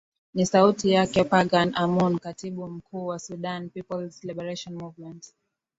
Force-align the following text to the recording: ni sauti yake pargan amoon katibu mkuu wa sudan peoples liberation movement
ni 0.33 0.45
sauti 0.45 0.91
yake 0.91 1.23
pargan 1.23 1.71
amoon 1.75 2.19
katibu 2.19 2.67
mkuu 2.67 3.07
wa 3.07 3.19
sudan 3.19 3.69
peoples 3.69 4.23
liberation 4.23 4.75
movement 4.75 5.33